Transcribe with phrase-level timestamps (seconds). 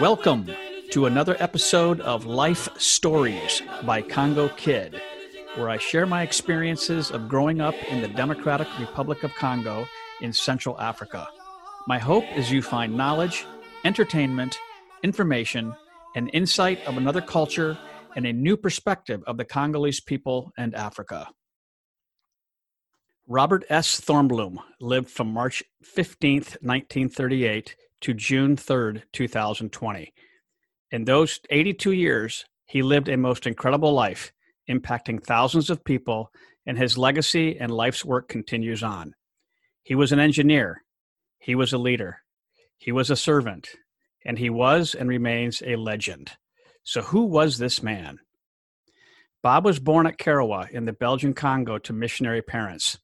[0.00, 0.50] Welcome
[0.90, 5.00] to another episode of Life Stories by Congo Kid,
[5.54, 9.86] where I share my experiences of growing up in the Democratic Republic of Congo
[10.20, 11.28] in Central Africa.
[11.86, 13.46] My hope is you find knowledge,
[13.84, 14.58] entertainment,
[15.02, 15.74] information,
[16.14, 17.78] and insight of another culture
[18.16, 21.28] and a new perspective of the Congolese people and Africa.
[23.26, 24.00] Robert S.
[24.00, 30.12] Thornblum lived from March 15, 1938 to June 3, 2020.
[30.90, 34.32] In those 82 years, he lived a most incredible life,
[34.68, 36.32] impacting thousands of people,
[36.66, 39.14] and his legacy and life's work continues on.
[39.82, 40.82] He was an engineer,
[41.38, 42.22] he was a leader,
[42.78, 43.68] he was a servant,
[44.24, 46.32] and he was and remains a legend.
[46.82, 48.18] So, who was this man?
[49.42, 52.98] Bob was born at Karawa in the Belgian Congo to missionary parents.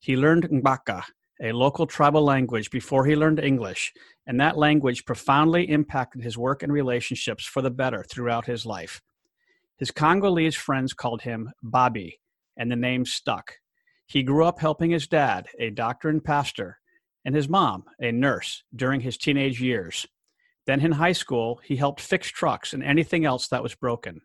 [0.00, 1.04] He learned Ngbaka,
[1.42, 3.92] a local tribal language, before he learned English,
[4.26, 9.02] and that language profoundly impacted his work and relationships for the better throughout his life.
[9.76, 12.20] His Congolese friends called him Bobby,
[12.56, 13.54] and the name stuck.
[14.06, 16.78] He grew up helping his dad, a doctor and pastor,
[17.24, 20.06] and his mom, a nurse, during his teenage years.
[20.66, 24.20] Then in high school, he helped fix trucks and anything else that was broken.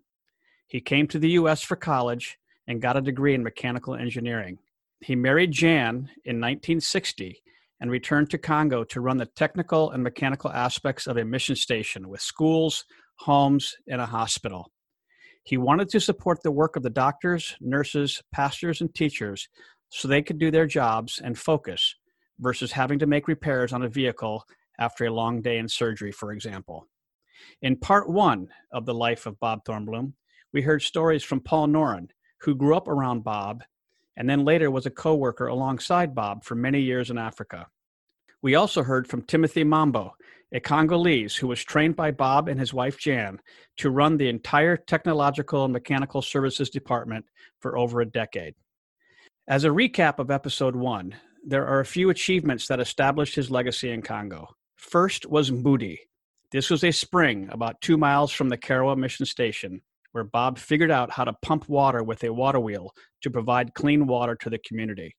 [0.68, 1.62] He came to the U.S.
[1.62, 2.38] for college
[2.68, 4.60] and got a degree in mechanical engineering.
[5.02, 7.42] He married Jan in 1960
[7.82, 12.10] and returned to Congo to run the technical and mechanical aspects of a mission station
[12.10, 12.86] with schools,
[13.20, 14.72] homes, and a hospital.
[15.44, 19.48] He wanted to support the work of the doctors, nurses, pastors, and teachers
[19.90, 21.96] so they could do their jobs and focus
[22.40, 24.44] versus having to make repairs on a vehicle
[24.80, 26.88] after a long day in surgery, for example.
[27.62, 30.14] In part one of the life of Bob Thornblum,
[30.52, 32.10] we heard stories from Paul Noren,
[32.42, 33.64] who grew up around Bob
[34.20, 37.68] and then later was a co worker alongside Bob for many years in Africa.
[38.42, 40.14] We also heard from Timothy Mambo,
[40.54, 43.40] a Congolese who was trained by Bob and his wife Jan
[43.78, 47.26] to run the entire technological and mechanical services department
[47.60, 48.56] for over a decade.
[49.48, 53.92] As a recap of episode one, there are a few achievements that established his legacy
[53.92, 54.50] in Congo.
[54.80, 55.98] First was Mbudi.
[56.52, 59.82] This was a spring about two miles from the Karawa mission station,
[60.14, 64.08] where Bob figured out how to pump water with a water wheel to provide clean
[64.08, 65.18] water to the community.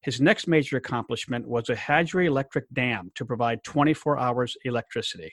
[0.00, 5.30] His next major accomplishment was a hydroelectric dam to provide 24 hours electricity.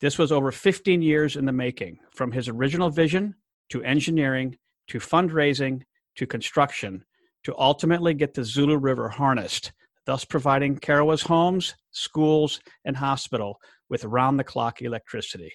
[0.00, 3.34] This was over 15 years in the making, from his original vision
[3.70, 5.82] to engineering to fundraising
[6.14, 7.04] to construction
[7.42, 9.72] to ultimately get the Zulu River harnessed
[10.10, 15.52] thus providing Karawa's homes, schools, and hospital with round the clock electricity.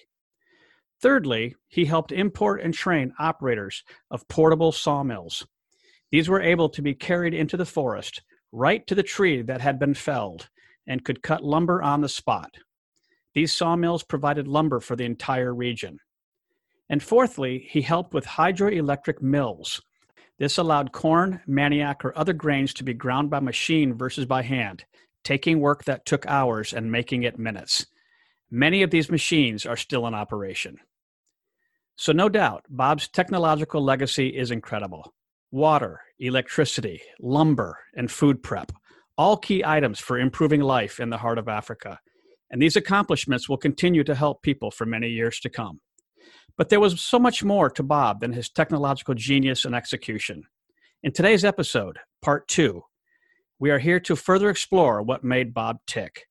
[1.02, 5.46] Thirdly, he helped import and train operators of portable sawmills.
[6.10, 9.78] These were able to be carried into the forest, right to the tree that had
[9.78, 10.48] been felled,
[10.86, 12.54] and could cut lumber on the spot.
[13.34, 15.98] These sawmills provided lumber for the entire region.
[16.88, 19.82] And fourthly, he helped with hydroelectric mills,
[20.38, 24.84] this allowed corn, manioc, or other grains to be ground by machine versus by hand,
[25.24, 27.86] taking work that took hours and making it minutes.
[28.50, 30.76] Many of these machines are still in operation.
[31.96, 35.14] So, no doubt, Bob's technological legacy is incredible.
[35.50, 38.70] Water, electricity, lumber, and food prep,
[39.16, 41.98] all key items for improving life in the heart of Africa.
[42.50, 45.80] And these accomplishments will continue to help people for many years to come.
[46.56, 50.44] But there was so much more to Bob than his technological genius and execution.
[51.02, 52.82] In today's episode, part two,
[53.58, 56.26] we are here to further explore what made Bob tick,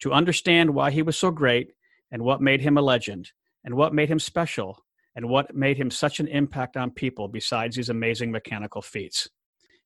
[0.00, 1.72] to understand why he was so great
[2.10, 3.32] and what made him a legend,
[3.64, 4.84] and what made him special,
[5.16, 9.28] and what made him such an impact on people besides these amazing mechanical feats.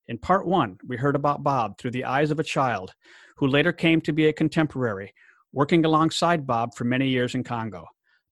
[0.08, 2.92] In part one, we heard about Bob through the eyes of a child
[3.36, 5.14] who later came to be a contemporary,
[5.52, 7.86] working alongside Bob for many years in Congo.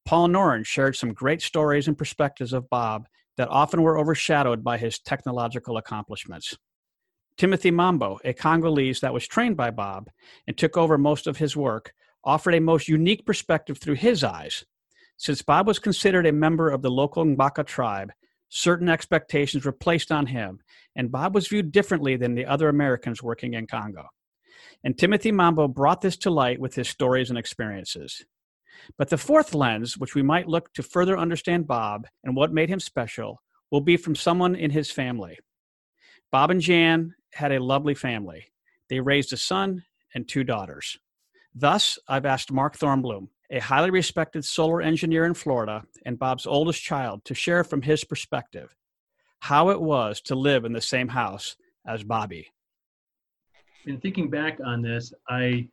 [0.04, 3.06] Paul Noren shared some great stories and perspectives of Bob
[3.36, 6.56] that often were overshadowed by his technological accomplishments.
[7.36, 10.08] Timothy Mambo, a Congolese that was trained by Bob
[10.46, 11.92] and took over most of his work,
[12.22, 14.64] offered a most unique perspective through his eyes.
[15.16, 18.12] Since Bob was considered a member of the local Ngbaka tribe,
[18.50, 20.60] certain expectations were placed on him,
[20.94, 24.06] and Bob was viewed differently than the other Americans working in Congo.
[24.84, 28.24] And Timothy Mambo brought this to light with his stories and experiences.
[28.96, 32.68] But the fourth lens, which we might look to further understand Bob and what made
[32.68, 33.40] him special,
[33.70, 35.38] will be from someone in his family.
[36.30, 38.46] Bob and Jan had a lovely family.
[38.88, 39.84] They raised a son
[40.14, 40.98] and two daughters.
[41.54, 46.82] Thus, I've asked Mark Thornblum, a highly respected solar engineer in Florida and Bob's oldest
[46.82, 48.74] child, to share from his perspective.
[49.44, 51.54] how it was to live in the same house
[51.86, 52.50] as Bobby.
[53.86, 55.68] In thinking back on this, I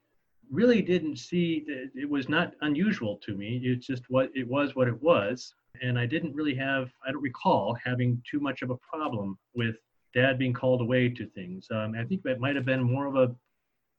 [0.51, 3.62] really didn't see it was not unusual to me.
[3.63, 5.53] It's just what it was what it was.
[5.81, 9.77] And I didn't really have, I don't recall having too much of a problem with
[10.13, 11.68] dad being called away to things.
[11.71, 13.33] Um, I think that might have been more of a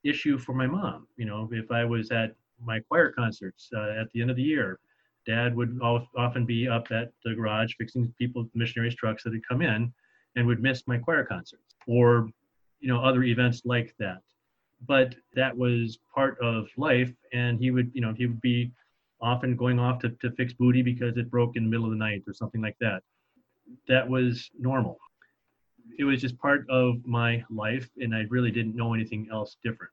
[0.04, 1.06] issue for my mom.
[1.16, 4.43] You know, if I was at my choir concerts uh, at the end of the
[4.43, 4.78] year,
[5.26, 9.62] dad would often be up at the garage fixing people, missionaries' trucks that had come
[9.62, 9.93] in
[10.37, 12.28] and would miss my choir concerts or,
[12.81, 14.20] you know, other events like that
[14.87, 17.12] but that was part of life.
[17.32, 18.73] And he would you know he would be
[19.20, 21.96] often going off to, to fix Mbudi because it broke in the middle of the
[21.96, 23.02] night or something like that.
[23.88, 24.99] That was normal.
[25.99, 29.93] It was just part of my life and i really didn't know anything else different.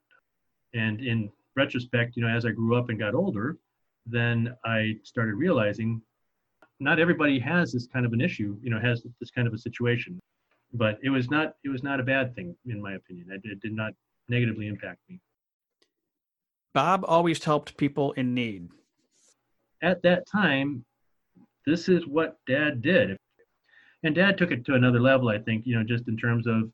[0.74, 3.56] And in retrospect you know as i grew up and got older
[4.06, 6.00] then i started realizing
[6.78, 9.58] not everybody has this kind of an issue you know has this kind of a
[9.58, 10.18] situation.
[10.72, 13.26] But it was not it was not a bad thing in my opinion.
[13.30, 13.92] It, it did not
[14.30, 15.20] negatively impact me.
[16.72, 18.68] Bob always helped people in need.
[19.82, 20.84] At that time,
[21.66, 23.16] this is what dad did.
[24.02, 26.70] And dad took it to another level, I think, you know, just in terms of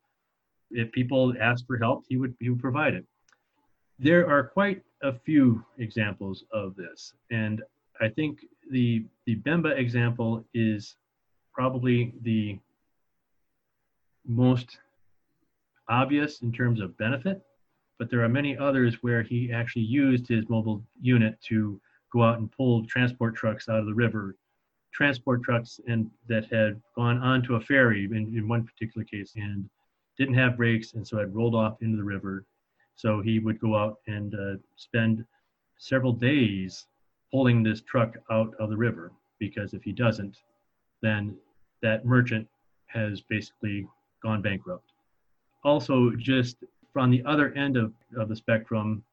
[0.70, 3.04] if people asked for help, he would he would provide it.
[3.98, 7.14] There are quite a few examples of this.
[7.30, 7.62] And
[8.00, 10.96] I think the the Bemba example is
[11.52, 12.58] probably the
[14.26, 14.78] most
[15.88, 17.42] obvious in terms of benefit,
[17.98, 21.80] but there are many others where he actually used his mobile unit to
[22.12, 24.36] go out and pull transport trucks out of the river,
[24.92, 29.68] transport trucks and that had gone onto a ferry in, in one particular case and
[30.16, 32.44] didn't have brakes and so had rolled off into the river.
[32.94, 35.24] So he would go out and uh, spend
[35.78, 36.86] several days
[37.30, 40.38] pulling this truck out of the river because if he doesn't,
[41.02, 41.36] then
[41.82, 42.48] that merchant
[42.86, 43.86] has basically
[44.22, 44.92] gone bankrupt
[45.66, 46.56] also just
[46.96, 49.04] from the other end of, of the spectrum,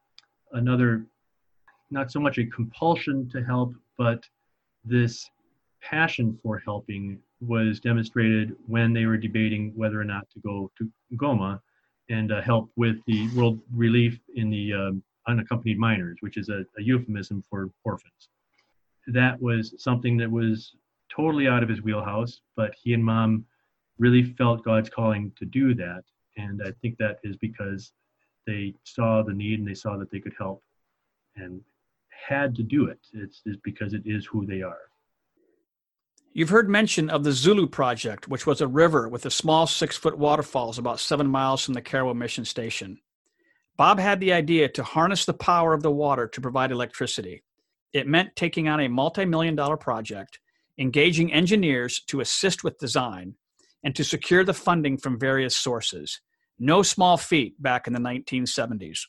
[0.53, 1.05] another,
[1.91, 4.23] not so much a compulsion to help, but
[4.85, 5.29] this
[5.81, 10.89] passion for helping was demonstrated when they were debating whether or not to go to
[11.17, 11.59] Goma
[12.09, 16.63] and uh, help with the world relief in the um, unaccompanied minors, which is a,
[16.77, 18.29] a euphemism for orphans.
[19.07, 20.73] That was something that was
[21.13, 23.45] totally out of his wheelhouse, but he and mom
[23.99, 26.05] really felt God's calling to do that
[26.37, 27.91] and I think that is because
[28.45, 30.63] they saw the need and they saw that they could help
[31.35, 31.61] and
[32.09, 32.99] had to do it.
[33.13, 34.77] It's, it's because it is who they are.
[36.35, 39.95] You've heard mention of the Zulu Project, which was a river with a small six
[39.95, 42.99] foot waterfalls about seven miles from the Karawa Mission Station.
[43.77, 47.43] Bob had the idea to harness the power of the water to provide electricity.
[47.91, 50.39] It meant taking on a multi million dollar project,
[50.79, 53.35] engaging engineers to assist with design,
[53.83, 56.21] and to secure the funding from various sources.
[56.59, 58.99] No small feat back in the 1970s.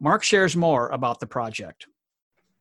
[0.00, 1.86] Mark shares more about the project.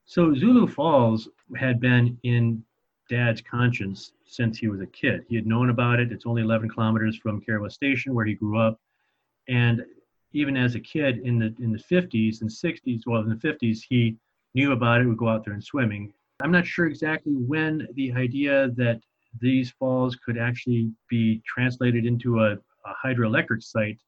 [0.06, 2.64] So, Zulu Falls had been in
[3.10, 5.26] dad's conscience since he was a kid.
[5.30, 6.12] He had known about it.
[6.12, 8.80] It's only 11 kilometers from Karawa Station, where he grew up.
[9.48, 9.86] And
[10.34, 13.80] even as a kid in the in the 50s and 60s, well, in the 50s,
[13.88, 14.18] he
[14.54, 16.14] knew about it, would go out there and swimming.
[16.42, 19.02] I'm not sure exactly when the idea that
[19.39, 24.00] these falls could actually be translated into a, a hydroelectric site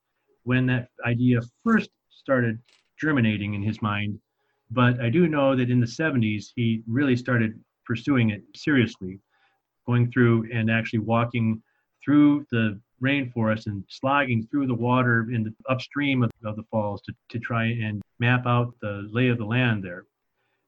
[0.43, 2.59] when that idea first started
[2.99, 4.19] germinating in his mind.
[4.71, 9.19] But I do know that in the 70s, he really started pursuing it seriously,
[9.87, 11.61] going through and actually walking
[12.03, 17.01] through the rainforest and slogging through the water in the upstream of, of the falls
[17.01, 20.03] to, to try and map out the lay of the land there.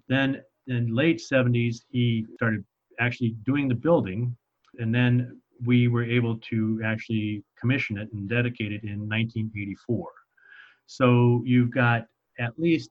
[0.08, 2.64] Then in late 70s, he started
[3.00, 4.36] actually doing the building
[4.80, 10.08] and then we were able to actually commission it and dedicate it in 1984.
[10.88, 12.08] So you've got
[12.40, 12.90] at least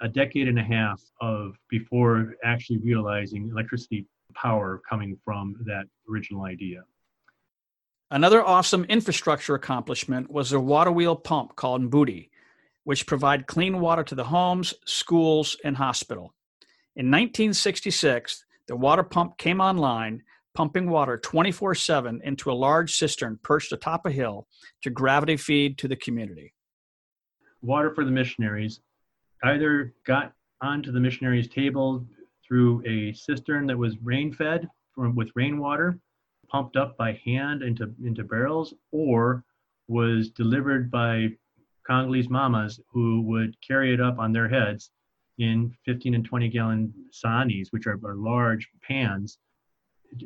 [0.00, 6.44] a decade and a half of before actually realizing electricity power coming from that original
[6.44, 6.82] idea.
[8.10, 12.28] Another awesome infrastructure accomplishment was a water wheel pump called Mbudi,
[12.84, 16.34] which provide clean water to the homes, schools, and hospital.
[16.94, 20.22] In 1966, the water pump came online
[20.54, 24.46] pumping water 24 7 into a large cistern perched atop a hill
[24.82, 26.52] to gravity feed to the community.
[27.62, 28.80] Water for the missionaries
[29.44, 32.06] either got onto the missionaries' table
[32.46, 35.98] through a cistern that was rain fed with rainwater,
[36.48, 39.42] pumped up by hand into, into barrels, or
[39.88, 41.28] was delivered by
[41.86, 44.90] Congolese mamas who would carry it up on their heads
[45.38, 49.38] in 15 and 20 gallon sanis, which are, are large pans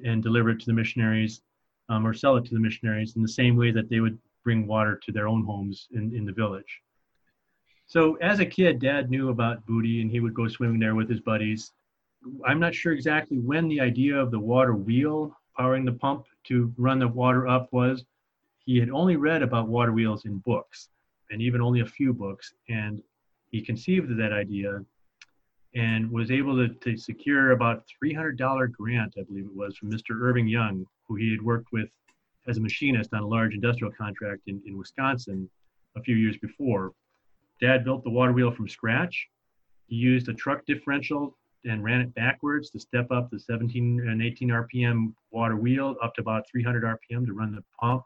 [0.04, 1.42] and deliver it to the missionaries
[1.88, 4.66] um, or sell it to the missionaries in the same way that they would bring
[4.66, 6.82] water to their own homes in, in the village.
[7.86, 11.08] So as a kid, dad knew about Mbudi and he would go swimming there with
[11.08, 11.72] his buddies.
[12.44, 16.72] I'm not sure exactly when the idea of the water wheel powering the pump to
[16.76, 18.04] run the water up was.
[18.64, 20.88] He had only read about water wheels in books
[21.30, 22.52] and even only a few books.
[22.68, 23.00] And
[23.52, 24.84] he conceived of that idea
[25.76, 30.18] and was able to, to secure about $300 grant, I believe it was, from Mr.
[30.18, 31.90] Irving Young, who he had worked with
[32.48, 35.50] as a machinist on a large industrial contract in, in Wisconsin
[35.94, 36.92] a few years before.
[37.60, 39.28] Dad built the water wheel from scratch.
[39.86, 44.22] He used a truck differential and ran it backwards to step up the 17 and
[44.22, 48.02] 18 RPM water wheel up to about 300 RPM to run the pump,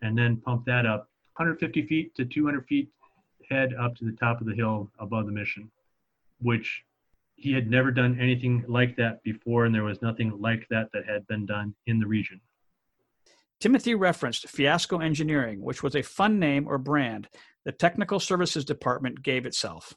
[0.00, 2.88] and then pump that up 150 feet to 200 feet
[3.50, 5.70] head up to the top of the hill above the mission,
[6.40, 6.82] which
[7.34, 11.04] he had never done anything like that before, and there was nothing like that that
[11.06, 12.40] had been done in the region.
[13.60, 17.28] Timothy referenced Fiasco Engineering, which was a fun name or brand
[17.66, 19.92] the technical services department gave itself.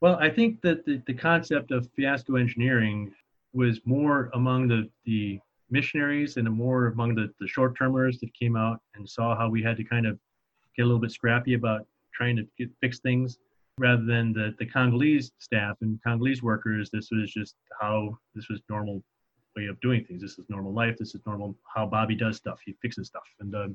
[0.00, 3.12] Well, I think that the, the concept of fiasco engineering
[3.52, 8.54] was more among the, the missionaries and more among the, the short termers that came
[8.54, 10.18] out and saw how we had to kind of
[10.76, 13.38] get a little bit scrappy about trying to get, fix things
[13.78, 16.90] rather than the, the Congolese staff and Congolese workers.
[16.92, 19.02] This was just how this was normal
[19.56, 20.22] way of doing things.
[20.22, 20.96] This is normal life.
[20.98, 22.58] This is normal how Bobby does stuff.
[22.64, 23.22] He fixes stuff.
[23.40, 23.68] And uh,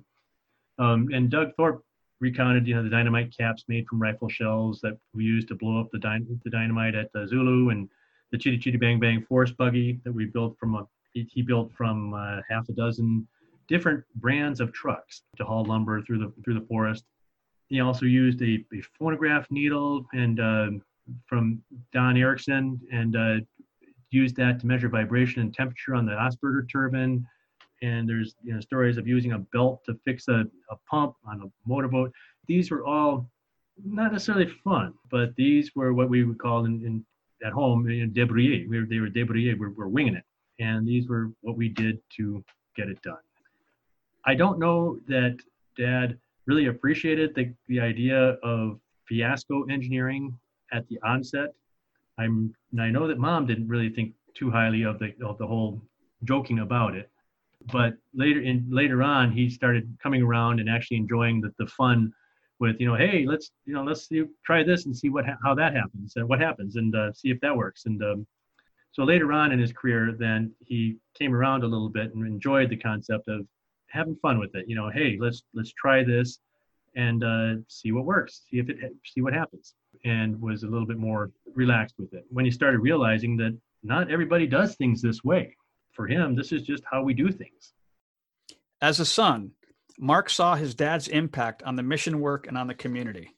[0.81, 1.83] um, and Doug Thorpe
[2.21, 5.79] recounted, you know, the dynamite caps made from rifle shells that we used to blow
[5.79, 5.99] up the,
[6.43, 7.89] the dynamite at uh, Zulu, and
[8.31, 12.13] the Chitty Chitty Bang Bang forest buggy that we built from a he built from
[12.13, 13.27] uh, half a dozen
[13.67, 17.03] different brands of trucks to haul lumber through the through the forest.
[17.69, 20.67] He also used a, a phonograph needle and uh,
[21.27, 21.61] from
[21.93, 23.35] Don Erickson and uh,
[24.11, 27.25] used that to measure vibration and temperature on the Ossberger turbine
[27.81, 31.41] and there's you know stories of using a belt to fix a, a pump on
[31.41, 32.11] a motorboat.
[32.47, 33.29] These were all
[33.85, 37.05] not necessarily fun, but these were what we would call in, in
[37.45, 38.67] at home know, débrouiller.
[38.67, 39.57] We were, they were débrouiller.
[39.57, 40.23] We're, we're winging it,
[40.59, 42.43] and these were what we did to
[42.75, 43.17] get it done.
[44.25, 45.37] I don't know that
[45.77, 46.17] Dad
[46.49, 50.37] really appreciated the, the idea of fiasco engineering
[50.73, 51.49] at the onset.
[52.17, 55.81] I'm I know that Mom didn't really think too highly of the of the whole
[56.25, 57.09] joking about it
[57.71, 62.11] but later in later on he started coming around and actually enjoying the, the fun
[62.59, 65.53] with you know hey let's you know let's see, try this and see what how
[65.53, 68.25] that happens and what happens and uh, see if that works and um,
[68.91, 72.69] so later on in his career then he came around a little bit and enjoyed
[72.69, 73.45] the concept of
[73.91, 76.39] having fun with it you know hey let's let's try this
[76.95, 80.87] and uh, see what works see if it see what happens and was a little
[80.87, 85.23] bit more relaxed with it when he started realizing that not everybody does things this
[85.23, 85.55] way
[85.99, 87.73] for him, this is just how we do things.
[88.81, 89.51] As a son,
[89.99, 93.35] Mark saw his dad's impact on the mission work and on the community.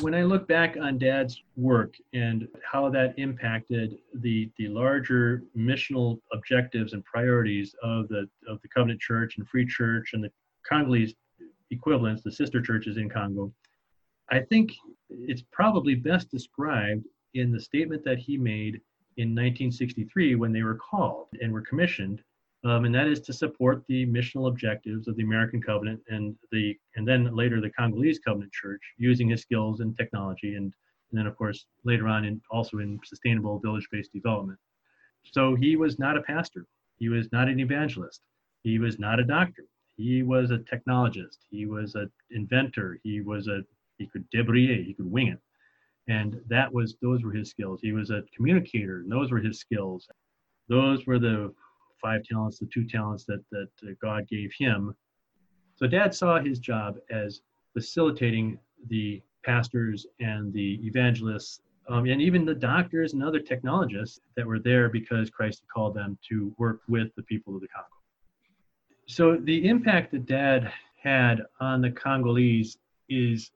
[0.00, 6.20] When I look back on dad's work and how that impacted the, the larger missional
[6.32, 10.30] objectives and priorities of the, of the Covenant Church and Free Church and the
[10.68, 11.14] Congolese
[11.70, 13.52] equivalents, the sister churches in Congo,
[14.30, 14.72] I think
[15.10, 18.80] it's probably best described in the statement that he made
[19.16, 22.22] in 1963 when they were called and were commissioned,
[22.64, 26.76] um, and that is to support the missional objectives of the American Covenant and the
[26.96, 30.72] and then later the Congolese Covenant Church, using his skills and technology and,
[31.10, 34.58] and then of course later on in also in sustainable village-based development.
[35.24, 36.66] So he was not a pastor.
[36.98, 38.22] He was not an evangelist.
[38.62, 39.64] He was not a doctor.
[39.96, 41.38] He was a technologist.
[41.50, 42.98] He was an inventor.
[43.02, 43.62] He was a
[43.98, 44.84] he could débrouiller.
[44.84, 45.40] He could wing it
[46.08, 49.58] and that was those were his skills he was a communicator and those were his
[49.58, 50.08] skills
[50.68, 51.52] those were the
[52.06, 54.94] five talents the two talents that that uh, god gave him.
[55.76, 57.40] So dad saw his job as
[57.74, 58.58] facilitating
[58.88, 64.58] the pastors and the evangelists um, and even the doctors and other technologists that were
[64.58, 67.88] there because christ called them to work with the people of the congo.
[69.06, 73.50] So the impact that dad had on the congolese is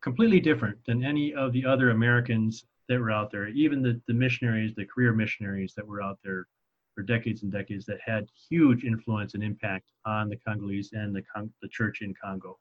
[0.00, 4.14] completely different than any of the other Americans that were out there, even the, the
[4.14, 6.46] missionaries, the career missionaries that were out there
[6.94, 11.22] for decades and decades that had huge influence and impact on the Congolese and the,
[11.62, 12.58] the church in Congo.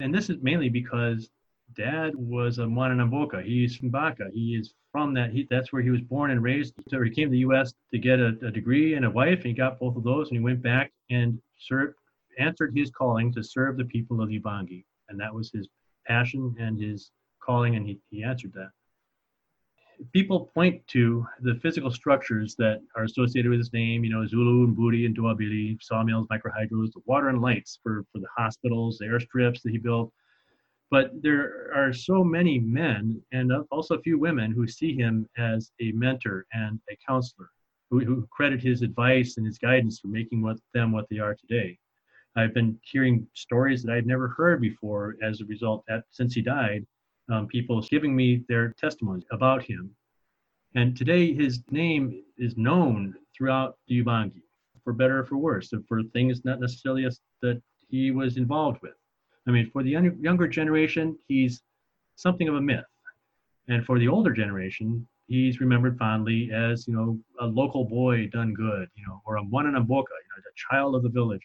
[0.00, 1.30] And this is mainly because
[1.74, 3.44] dad was a Mwananamboka.
[3.44, 4.30] He's from Baka.
[4.32, 5.30] He is from that.
[5.30, 6.74] He, that's where he was born and raised.
[6.88, 7.72] So he came to the U.S.
[7.92, 10.38] to get a, a degree and a wife, and he got both of those, and
[10.38, 11.94] he went back and served,
[12.38, 14.84] answered his calling to serve the people of Ubangi.
[15.08, 15.68] And that was his
[16.06, 17.10] passion and his
[17.40, 18.70] calling, and he, he answered that.
[20.12, 24.64] People point to the physical structures that are associated with his name, you know, Zulu
[24.64, 29.06] and Mbudi and Doabili, sawmills, microhydros, the water and lights for, for the hospitals, the
[29.06, 30.12] airstrips that he built.
[30.90, 35.70] But there are so many men and also a few women who see him as
[35.80, 37.50] a mentor and a counselor,
[37.90, 41.34] who, who credit his advice and his guidance for making what, them what they are
[41.34, 41.78] today.
[42.36, 46.42] I've been hearing stories that I'd never heard before as a result that since he
[46.42, 46.86] died
[47.30, 49.94] um, people giving me their testimonies about him.
[50.74, 54.42] And today his name is known throughout the Ubangi,
[54.84, 57.08] for better or for worse, for things not necessarily
[57.42, 58.94] that he was involved with.
[59.46, 61.62] I mean, for the younger generation, he's
[62.16, 62.84] something of a myth.
[63.68, 68.52] And for the older generation, he's remembered fondly as, you know, a local boy done
[68.52, 71.42] good, you know, or a Mwananamboka, you know, the child of the village.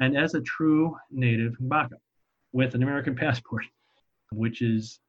[0.00, 1.96] And as a true native Mbaka
[2.52, 3.64] with an American passport,
[4.32, 5.00] which is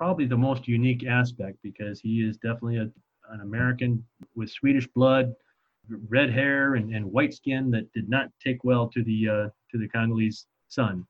[0.00, 2.90] probably the most unique aspect because he is definitely a,
[3.34, 4.02] an American
[4.34, 5.34] with Swedish blood,
[6.08, 9.76] red hair, and, and white skin that did not take well to the uh, to
[9.76, 11.06] the Congolese sun.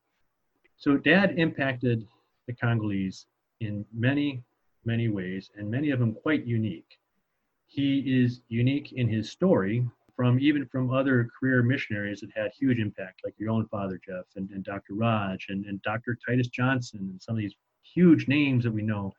[0.77, 2.05] So Dad impacted
[2.49, 3.27] the Congolese
[3.61, 4.43] in many
[4.85, 6.99] many ways, and many of them quite unique.
[7.69, 12.81] He is unique in his story from even from other career missionaries that had huge
[12.81, 14.95] impact, like your own father, Jeff, and, and Dr.
[14.95, 16.19] Raj, and, and Dr.
[16.27, 17.55] Titus Johnson, and some of these
[17.95, 19.13] huge names that we know.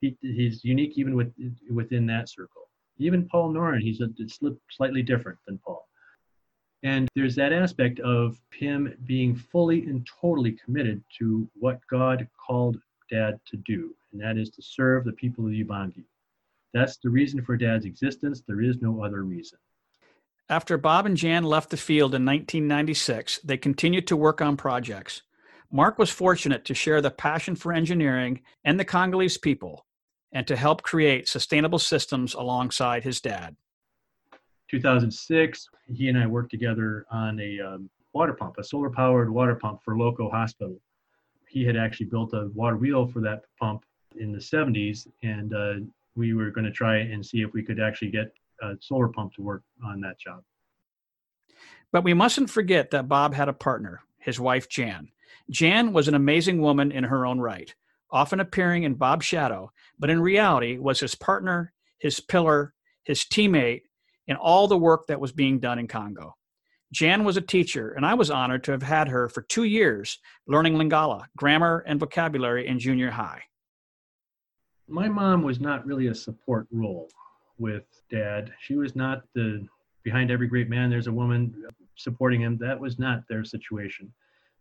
[0.00, 1.32] He, he's unique even with,
[1.70, 2.68] within that circle.
[2.98, 4.08] Even Paul Noren, he's a,
[4.70, 5.86] slightly different than Paul.
[6.82, 12.78] And there's that aspect of him being fully and totally committed to what God called
[13.10, 16.04] Dad to do, and that is to serve the people of Ubangi.
[16.74, 18.42] That's the reason for Dad's existence.
[18.46, 19.58] There is no other reason.
[20.50, 25.22] After Bob and Jan left the field in 1996, they continued to work on projects.
[25.70, 29.84] Mark was fortunate to share the passion for engineering and the Congolese people
[30.32, 33.56] and to help create sustainable systems alongside his dad.
[34.70, 39.54] 2006, he and I worked together on a um, water pump, a solar powered water
[39.54, 40.78] pump for Loko Hospital.
[41.48, 43.84] He had actually built a water wheel for that pump
[44.18, 45.74] in the 70s, and uh,
[46.14, 49.34] we were going to try and see if we could actually get a solar pump
[49.34, 50.42] to work on that job.
[51.90, 55.08] But we mustn't forget that Bob had a partner, his wife Jan.
[55.50, 57.74] Jan was an amazing woman in her own right,
[58.10, 63.82] often appearing in Bob's shadow, but in reality was his partner, his pillar, his teammate
[64.26, 66.34] in all the work that was being done in Congo.
[66.92, 70.18] Jan was a teacher, and I was honored to have had her for two years
[70.46, 73.42] learning Lingala, grammar, and vocabulary in junior high.
[74.88, 77.10] My mom was not really a support role
[77.58, 78.52] with dad.
[78.60, 79.66] She was not the
[80.02, 81.54] behind every great man, there's a woman
[81.96, 82.56] supporting him.
[82.56, 84.10] That was not their situation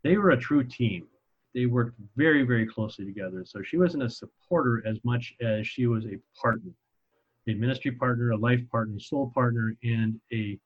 [0.08, 1.06] they were a true team.
[1.54, 3.44] They worked very, very closely together.
[3.46, 6.72] So she wasn't a supporter as much as she was a partner,
[7.48, 10.58] a ministry partner, a life partner, soul partner, and a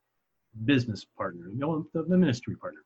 [0.65, 1.45] business partner,
[1.93, 2.81] the ministry partner.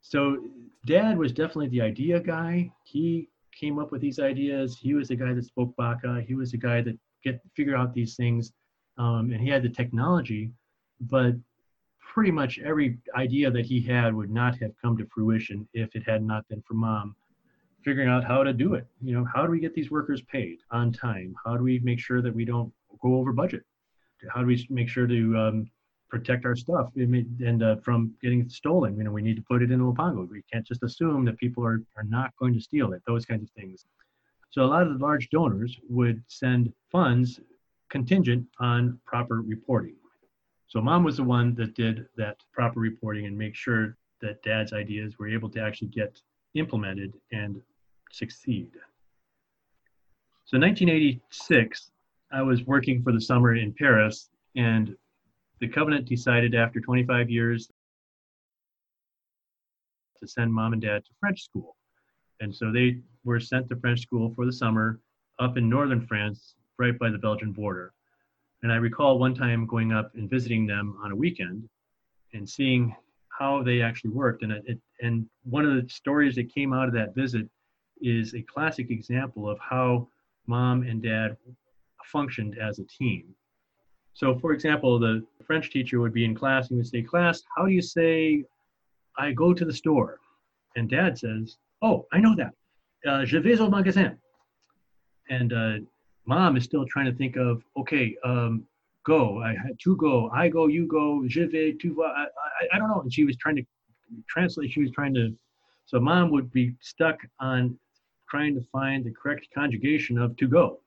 [0.00, 0.38] So
[0.86, 2.72] dad was definitely the idea guy.
[2.84, 4.78] He came up with these ideas.
[4.80, 6.24] He was the guy that spoke Baka.
[6.26, 8.52] He was the guy that get figure out these things.
[8.98, 10.50] Um, and he had the technology,
[11.00, 11.34] but
[12.12, 16.02] pretty much every idea that he had would not have come to fruition if it
[16.06, 17.16] had not been for mom
[17.82, 18.86] figuring out how to do it.
[19.00, 21.34] You know, how do we get these workers paid on time?
[21.44, 22.70] How do we make sure that we don't
[23.02, 23.62] go over budget?
[24.28, 25.70] How do we make sure to um,
[26.10, 28.96] protect our stuff and uh, from getting stolen?
[28.96, 30.28] You know, we need to put it in Lupango.
[30.28, 33.42] We can't just assume that people are, are not going to steal it, those kinds
[33.42, 33.86] of things.
[34.50, 37.40] So a lot of the large donors would send funds
[37.88, 39.96] contingent on proper reporting.
[40.72, 44.72] So mom was the one that did that proper reporting and make sure that dad's
[44.72, 46.18] ideas were able to actually get
[46.54, 47.60] implemented and
[48.10, 48.70] succeed.
[50.46, 51.90] So 1986,
[52.32, 54.96] I was working for the summer in Paris, and
[55.60, 57.70] the covenant decided after 25 years
[60.20, 61.76] to send mom and dad to French school.
[62.40, 65.00] And so they were sent to French school for the summer
[65.38, 67.92] up in northern France, right by the Belgian border.
[68.62, 71.68] And I recall one time going up and visiting them on a weekend
[72.32, 72.94] and seeing
[73.38, 74.42] how they actually worked.
[74.42, 77.48] And it, and one of the stories that came out of that visit
[78.00, 80.08] is a classic example of how
[80.46, 81.36] mom and dad
[82.04, 83.34] functioned as a team.
[84.14, 87.64] So, for example, the French teacher would be in class and would say, "Class, how
[87.64, 88.44] do you say
[89.16, 90.20] I go to the store?"
[90.76, 92.54] And dad says, "Oh, I know that.
[93.06, 94.18] Uh, je vais au magasin."
[95.30, 95.78] And uh,
[96.26, 98.64] mom is still trying to think of okay um,
[99.04, 102.76] go i had to go i go you go je vais tu vas I, I,
[102.76, 103.64] I don't know and she was trying to
[104.28, 105.34] translate she was trying to
[105.86, 107.78] so mom would be stuck on
[108.30, 110.82] trying to find the correct conjugation of to go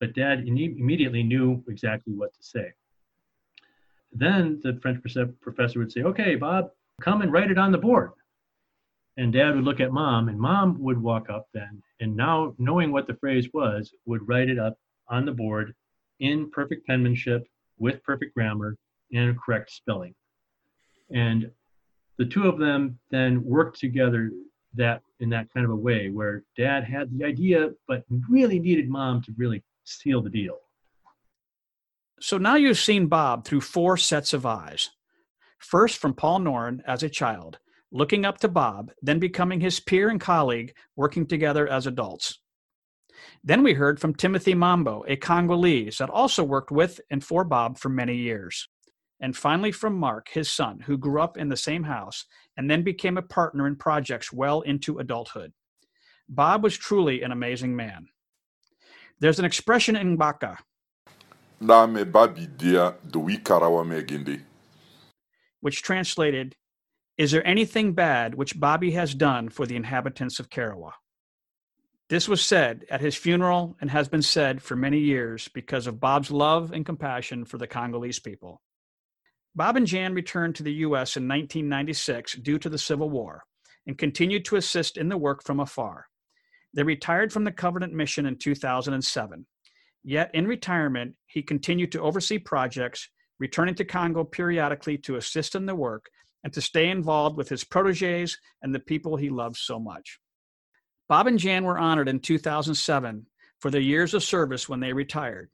[0.00, 2.72] but dad immediately knew exactly what to say.
[4.12, 5.00] Then the French
[5.40, 6.70] professor would say, Okay, Bob,
[7.02, 8.12] come and write it on the board.
[9.20, 12.90] And dad would look at mom, and mom would walk up then, and now knowing
[12.90, 14.78] what the phrase was, would write it up
[15.08, 15.74] on the board
[16.20, 17.46] in perfect penmanship
[17.78, 18.78] with perfect grammar
[19.12, 20.14] and correct spelling.
[21.14, 21.50] And
[22.16, 24.30] the two of them then worked together
[24.72, 28.88] that in that kind of a way where dad had the idea but really needed
[28.88, 30.56] mom to really seal the deal.
[32.20, 34.88] So now you've seen Bob through four sets of eyes.
[35.58, 37.58] First from Paul Noren as a child,
[37.92, 42.38] looking up to Bob, then becoming his peer and colleague, working together as adults.
[43.42, 47.78] Then we heard from Timothy Mambo, a Congolese that also worked with and for Bob
[47.78, 48.68] for many years.
[49.20, 52.24] And finally from Mark, his son, who grew up in the same house
[52.56, 55.52] and then became a partner in projects well into adulthood.
[56.28, 58.06] Bob was truly an amazing man.
[59.18, 60.58] There's an expression in Baka.
[65.60, 66.56] Which translated,
[67.20, 70.92] Is there anything bad which Bobby has done for the inhabitants of Karawa?
[72.08, 76.00] This was said at his funeral and has been said for many years because of
[76.00, 78.62] Bob's love and compassion for the Congolese people.
[79.54, 81.14] Bob and Jan returned to the U.S.
[81.14, 83.44] in 1996 due to the Civil War
[83.86, 86.06] and continued to assist in the work from afar.
[86.72, 89.44] They retired from the Covenant mission in 2007.
[90.02, 95.66] Yet in retirement, he continued to oversee projects, returning to Congo periodically to assist in
[95.66, 96.08] the work
[96.44, 100.18] and to stay involved with his proteges and the people he loves so much.
[101.08, 103.26] Bob and Jan were honored in 2007
[103.58, 105.50] for their years of service when they retired.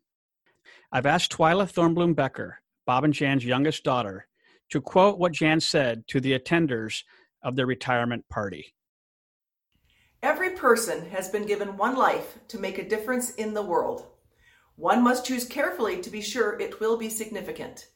[0.92, 4.28] I've asked Twyla Thornblum Becker, Bob and Jan's youngest daughter,
[4.70, 7.02] to quote what Jan said to the attenders
[7.42, 8.74] of their retirement party.
[10.22, 14.06] Every person has been given one life to make a difference in the world.
[14.76, 17.86] One must choose carefully to be sure it will be significant.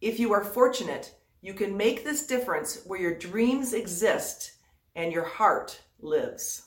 [0.00, 4.52] If you are fortunate, you can make this difference where your dreams exist
[4.94, 6.62] and your heart lives.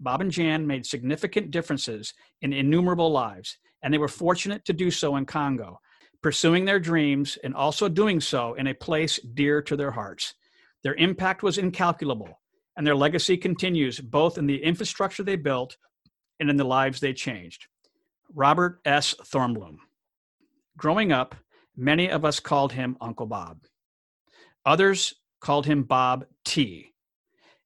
[0.00, 4.90] Bob and Jan made significant differences in innumerable lives, and they were fortunate to do
[4.90, 5.80] so in Congo,
[6.22, 10.34] pursuing their dreams and also doing so in a place dear to their hearts.
[10.82, 12.40] Their impact was incalculable,
[12.76, 15.76] and their legacy continues both in the infrastructure they built
[16.40, 17.66] and in the lives they changed.
[18.34, 19.14] Robert S.
[19.26, 19.78] Thornblum.
[20.76, 21.34] Growing up,
[21.76, 23.58] many of us called him Uncle Bob.
[24.64, 26.92] Others called him Bob T.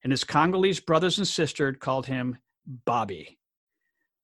[0.03, 2.39] And his Congolese brothers and sisters called him
[2.85, 3.39] Bobby.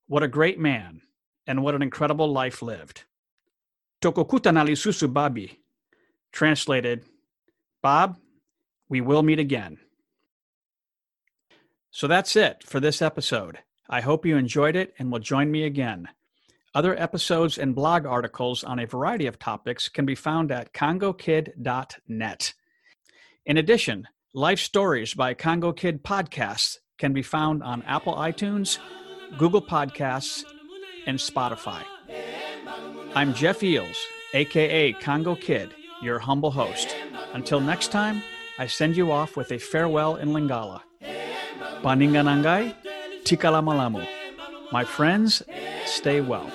[0.06, 1.02] What a great man,
[1.46, 3.04] and what an incredible life lived.
[4.02, 5.58] Tokokutanali Babi.
[6.32, 7.04] Translated,
[7.82, 8.16] Bob,
[8.88, 9.78] we will meet again.
[11.90, 13.58] So that's it for this episode.
[13.88, 16.08] I hope you enjoyed it and will join me again.
[16.74, 22.54] Other episodes and blog articles on a variety of topics can be found at congokid.net.
[23.44, 28.78] In addition, Life Stories by Congo Kid podcasts can be found on Apple iTunes,
[29.36, 30.44] Google Podcasts,
[31.06, 31.82] and Spotify.
[33.14, 33.98] I'm Jeff Eels,
[34.32, 36.96] aka Congo Kid, your humble host.
[37.34, 38.22] Until next time,
[38.58, 40.80] I send you off with a farewell in Lingala.
[41.82, 42.74] Paninganangai,
[43.24, 44.06] Malamu.
[44.70, 45.42] My friends,
[45.84, 46.50] stay well.